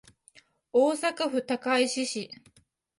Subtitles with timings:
[0.73, 2.31] 大阪府高石市